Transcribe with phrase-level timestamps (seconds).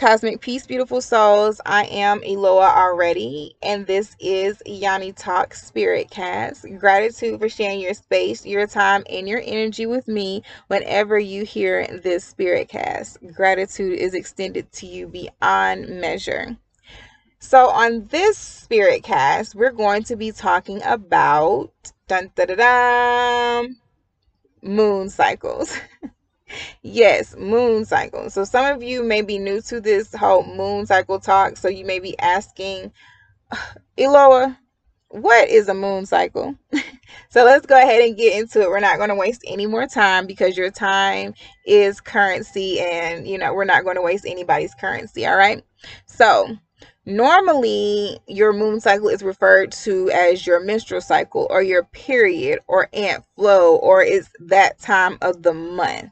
[0.00, 1.60] Cosmic Peace, beautiful souls.
[1.66, 6.64] I am Eloa already, and this is Yoni Talk Spirit Cast.
[6.78, 11.86] Gratitude for sharing your space, your time, and your energy with me whenever you hear
[12.02, 13.18] this Spirit Cast.
[13.34, 16.56] Gratitude is extended to you beyond measure.
[17.38, 21.72] So, on this Spirit Cast, we're going to be talking about
[22.08, 23.76] dun, dun, dun, dun,
[24.62, 25.76] moon cycles.
[26.82, 28.30] Yes, moon cycle.
[28.30, 31.56] So some of you may be new to this whole moon cycle talk.
[31.56, 32.92] So you may be asking,
[33.98, 34.56] Eloa,
[35.08, 36.54] what is a moon cycle?
[37.30, 38.68] so let's go ahead and get into it.
[38.68, 41.34] We're not going to waste any more time because your time
[41.66, 45.26] is currency and, you know, we're not going to waste anybody's currency.
[45.26, 45.62] All right.
[46.06, 46.56] So
[47.10, 52.88] Normally, your moon cycle is referred to as your menstrual cycle or your period or
[52.92, 56.10] aunt flow or it's that time of the month.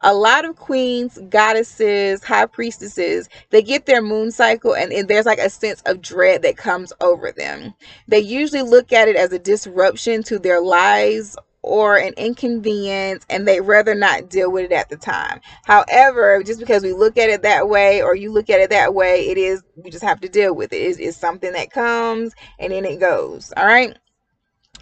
[0.00, 5.26] A lot of queens, goddesses, high priestesses, they get their moon cycle and, and there's
[5.26, 7.72] like a sense of dread that comes over them.
[8.08, 13.46] They usually look at it as a disruption to their lives or an inconvenience and
[13.46, 15.40] they'd rather not deal with it at the time.
[15.64, 18.94] However, just because we look at it that way or you look at it that
[18.94, 20.78] way, it is, we just have to deal with it.
[20.78, 23.52] It's, it's something that comes and then it goes.
[23.56, 23.96] All right.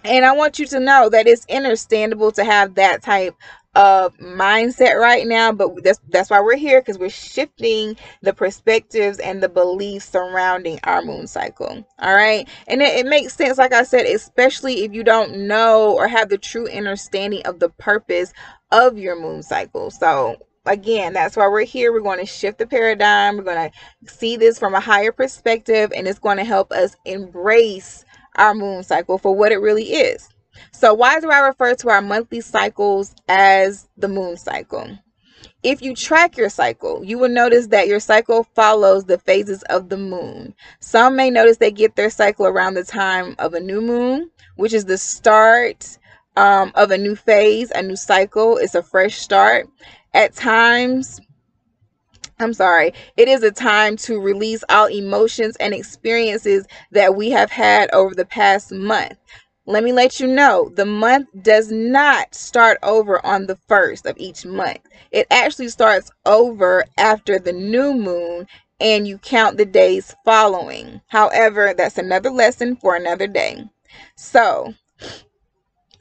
[0.05, 3.35] And I want you to know that it's understandable to have that type
[3.75, 9.19] of mindset right now but that's that's why we're here because we're shifting the perspectives
[9.19, 12.49] and the beliefs surrounding our moon cycle all right?
[12.67, 16.29] And it, it makes sense like i said especially if you don't know or have
[16.29, 18.33] the true understanding of the purpose
[18.71, 19.91] of your moon cycle.
[19.91, 21.93] So again that's why we're here.
[21.93, 23.37] We're going to shift the paradigm.
[23.37, 26.95] We're going to see this from a higher perspective and it's going to help us
[27.05, 28.03] embrace
[28.35, 30.29] our moon cycle for what it really is
[30.71, 34.97] so, why do I refer to our monthly cycles as the moon cycle?
[35.61, 39.89] If you track your cycle, you will notice that your cycle follows the phases of
[39.89, 40.53] the moon.
[40.79, 44.73] Some may notice they get their cycle around the time of a new moon, which
[44.73, 45.97] is the start
[46.37, 48.57] um, of a new phase, a new cycle.
[48.57, 49.67] It's a fresh start.
[50.13, 51.19] At times,
[52.39, 57.51] I'm sorry, it is a time to release all emotions and experiences that we have
[57.51, 59.17] had over the past month
[59.69, 64.17] let me let you know the month does not start over on the first of
[64.17, 64.79] each month.
[65.11, 68.47] It actually starts over after the new moon
[68.79, 71.01] and you count the days following.
[71.09, 73.63] However, that's another lesson for another day.
[74.15, 74.73] So,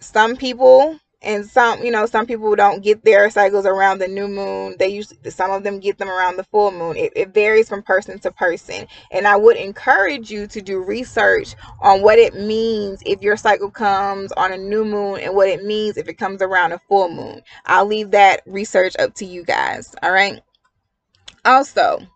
[0.01, 4.29] some people and some you know some people don't get their cycles around the new
[4.29, 4.77] moon.
[4.79, 6.97] They usually some of them get them around the full moon.
[6.97, 8.87] It, it, varies from person to person.
[9.11, 13.71] And i would encourage you to do research on what it means if your cycle
[13.71, 17.11] comes on a new moon and what it means if it comes around a full
[17.11, 17.43] moon.
[17.67, 19.95] I'll leave that research up to you guys.
[20.03, 20.41] All right?
[21.45, 22.07] Also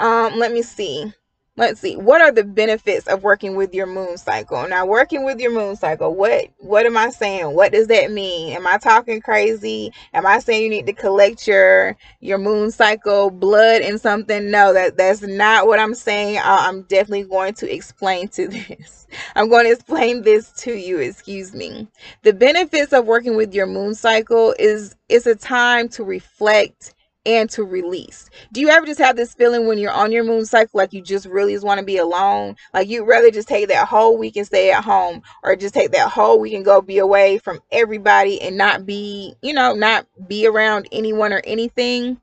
[0.00, 1.12] um let me see
[1.56, 4.66] let's see what are the benefits of working with your moon cycle?
[4.66, 7.54] Now working with your moon cycle what what am i saying?
[7.54, 8.56] What does that mean?
[8.56, 9.92] Am i talking crazy?
[10.12, 14.50] Am i saying you need to collect your your moon cycle blood and something?
[14.50, 16.40] No that that's not what i'm saying.
[16.42, 19.06] I'm definitely going to explain to this.
[19.36, 21.86] I'm going to explain this to you excuse me.
[22.22, 26.94] The benefits of working with your moon cycle is it's a time to reflect
[27.26, 28.28] and to release.
[28.52, 31.02] Do you ever just have this feeling when you're on your moon cycle, like you
[31.02, 32.56] just really just want to be alone?
[32.72, 35.92] Like you'd rather just take that whole week and stay at home, or just take
[35.92, 40.06] that whole week and go be away from everybody and not be, you know, not
[40.28, 42.20] be around anyone or anything?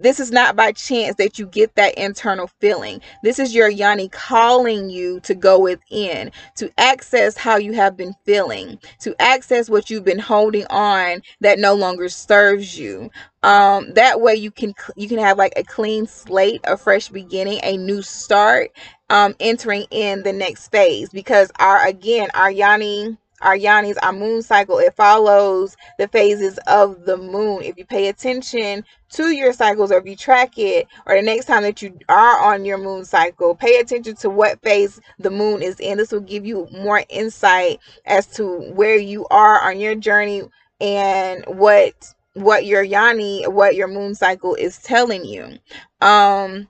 [0.00, 3.00] This is not by chance that you get that internal feeling.
[3.24, 8.14] This is your yoni calling you to go within, to access how you have been
[8.24, 13.10] feeling, to access what you've been holding on that no longer serves you.
[13.42, 17.60] Um, that way you can you can have like a clean slate, a fresh beginning,
[17.62, 18.70] a new start,
[19.10, 21.08] um, entering in the next phase.
[21.08, 27.04] Because our again, our yoni our yonis, our moon cycle, it follows the phases of
[27.04, 27.62] the moon.
[27.62, 31.46] If you pay attention to your cycles or if you track it, or the next
[31.46, 35.62] time that you are on your moon cycle, pay attention to what phase the moon
[35.62, 35.98] is in.
[35.98, 40.42] This will give you more insight as to where you are on your journey
[40.80, 45.58] and what what your yoni, what your moon cycle is telling you.
[46.00, 46.68] Um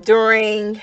[0.00, 0.80] during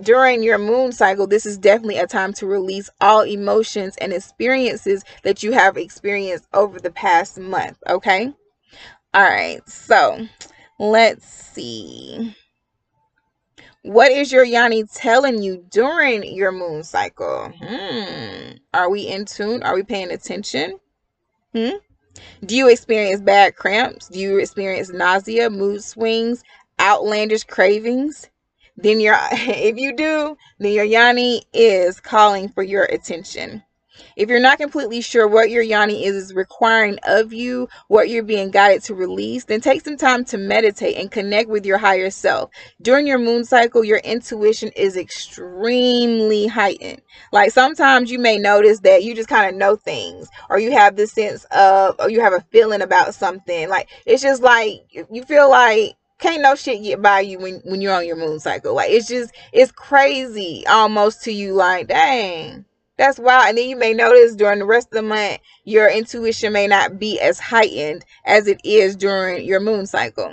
[0.00, 5.04] during your moon cycle, this is definitely a time to release all emotions and experiences
[5.22, 7.78] that you have experienced over the past month.
[7.88, 8.32] Okay.
[9.14, 9.66] All right.
[9.68, 10.26] So
[10.78, 12.34] let's see.
[13.82, 17.52] What is your yoni telling you during your moon cycle?
[17.60, 18.52] Hmm.
[18.72, 19.62] Are we in tune?
[19.62, 20.78] Are we paying attention?
[21.52, 21.76] Hmm.
[22.46, 24.08] Do you experience bad cramps?
[24.08, 26.44] Do you experience nausea, mood swings,
[26.80, 28.30] outlandish cravings?
[28.76, 33.62] Then your if you do, then your yoni is calling for your attention.
[34.16, 38.50] If you're not completely sure what your yoni is requiring of you, what you're being
[38.50, 42.50] guided to release, then take some time to meditate and connect with your higher self.
[42.80, 47.02] During your moon cycle, your intuition is extremely heightened.
[47.32, 50.96] Like sometimes you may notice that you just kind of know things, or you have
[50.96, 53.68] this sense of, or you have a feeling about something.
[53.68, 57.80] Like it's just like you feel like can't no shit get by you when when
[57.80, 58.74] you're on your moon cycle.
[58.74, 61.52] Like it's just it's crazy almost to you.
[61.54, 62.64] Like dang,
[62.96, 63.48] that's wild.
[63.48, 66.98] And then you may notice during the rest of the month, your intuition may not
[66.98, 70.32] be as heightened as it is during your moon cycle.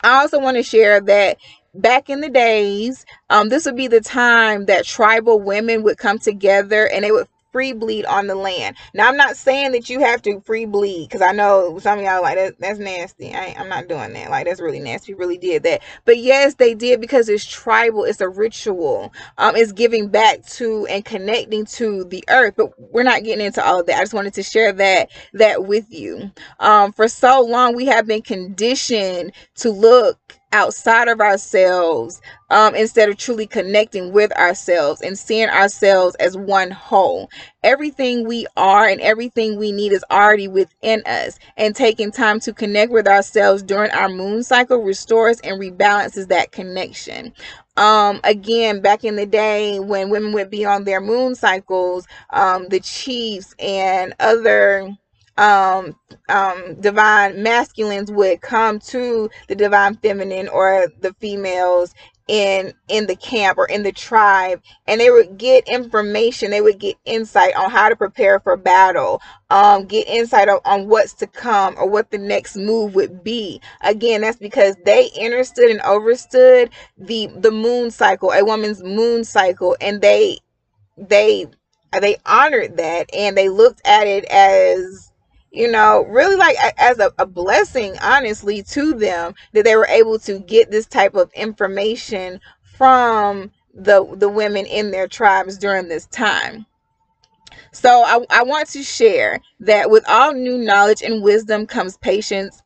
[0.00, 1.36] I also want to share that
[1.74, 6.18] back in the days, um, this would be the time that tribal women would come
[6.18, 8.76] together and they would free bleed on the land.
[8.94, 12.04] Now, I'm not saying that you have to free bleed because I know some of
[12.04, 13.34] y'all like that, that's nasty.
[13.34, 14.30] I, am not doing that.
[14.30, 15.14] Like, that's really nasty.
[15.14, 15.82] really did that.
[16.04, 20.86] But yes, they did because it's tribal, it's a ritual, um, it's giving back to
[20.86, 22.54] and connecting to the earth.
[22.56, 23.98] But we're not getting into all of that.
[23.98, 26.30] I just wanted to share that that with you.
[26.58, 32.20] Um, for so long, we have been conditioned to look outside of ourselves
[32.50, 37.30] um, instead of truly connecting with ourselves and seeing ourselves as one whole.
[37.62, 41.38] Everything we are and everything we need is already within us.
[41.56, 46.52] And taking time to connect with ourselves during our moon cycle restores and rebalances that
[46.52, 47.32] connection.
[47.76, 52.68] Um, again, back in the day when women would be on their moon cycles, um,
[52.68, 54.96] the chiefs and other
[55.42, 55.96] um
[56.28, 61.94] um divine masculines would come to the divine feminine or the females
[62.28, 66.52] in in the camp or in the tribe and they would get information.
[66.52, 70.88] They would get insight on how to prepare for battle um get insight on, on
[70.88, 73.60] what's to come or what the next move would be.
[73.82, 79.76] Again that's because they understood and overstood the the moon cycle a woman's moon cycle
[79.80, 80.38] and they
[80.96, 81.46] they
[82.00, 85.11] they honored that and they looked at it as
[85.52, 90.18] you know, really like as a, a, blessing, honestly, to them that they were able
[90.20, 96.06] to get this type of information from the the women in their tribes during this
[96.06, 96.66] time.
[97.72, 102.61] So I, I want to share that with all new knowledge and wisdom comes patience,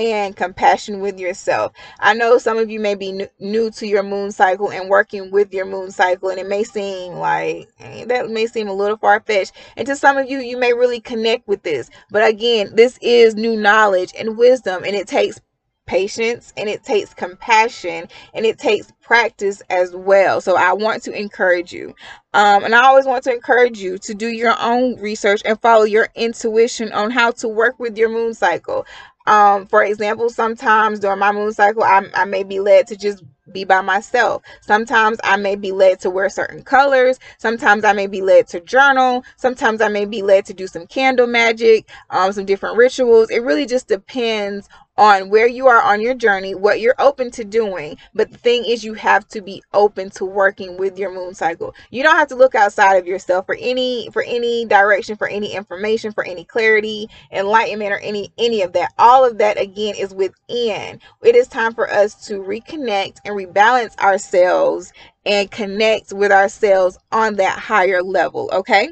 [0.00, 1.72] and compassion with yourself.
[2.00, 5.52] I know some of you may be new to your moon cycle and working with
[5.52, 9.20] your moon cycle, and it may seem like eh, that may seem a little far
[9.20, 9.52] fetched.
[9.76, 11.90] And to some of you, you may really connect with this.
[12.10, 15.40] But again, this is new knowledge and wisdom, and it takes
[15.86, 20.40] patience and it takes compassion and it takes practice as well.
[20.40, 21.94] So I want to encourage you.
[22.32, 25.82] Um, and I always want to encourage you to do your own research and follow
[25.82, 28.86] your intuition on how to work with your moon cycle.
[29.26, 33.22] Um, for example, sometimes during my moon cycle, I, I may be led to just
[33.52, 34.42] be by myself.
[34.60, 37.18] Sometimes I may be led to wear certain colors.
[37.38, 39.24] Sometimes I may be led to journal.
[39.36, 43.30] Sometimes I may be led to do some candle magic, um, some different rituals.
[43.30, 47.44] It really just depends on where you are on your journey, what you're open to
[47.44, 47.96] doing.
[48.14, 51.74] But the thing is, you have to be open to working with your moon cycle.
[51.90, 55.54] You don't have to look outside of yourself for any for any direction, for any
[55.54, 58.92] information, for any clarity, enlightenment, or any any of that.
[58.98, 61.00] All of that again is within.
[61.22, 64.92] It is time for us to reconnect and rebalance ourselves
[65.24, 68.50] and connect with ourselves on that higher level.
[68.52, 68.90] Okay.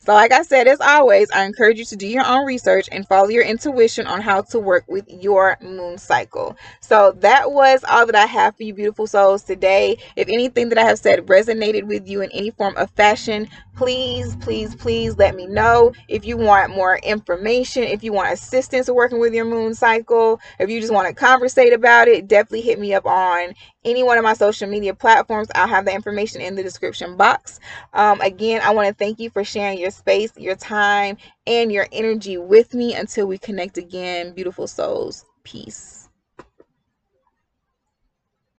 [0.00, 3.06] So, like I said, as always, I encourage you to do your own research and
[3.06, 6.56] follow your intuition on how to work with your moon cycle.
[6.80, 9.98] So, that was all that I have for you, beautiful souls, today.
[10.16, 14.36] If anything that I have said resonated with you in any form of fashion, please,
[14.36, 15.92] please, please let me know.
[16.08, 20.68] If you want more information, if you want assistance working with your moon cycle, if
[20.68, 24.24] you just want to conversate about it, definitely hit me up on any one of
[24.24, 25.48] my social media platforms.
[25.54, 27.58] I'll have the information in the description box.
[27.94, 31.86] Um, again, I want to thank you for sharing your space, your time, and your
[31.92, 34.34] energy with me until we connect again.
[34.34, 35.26] Beautiful souls.
[35.44, 36.09] Peace.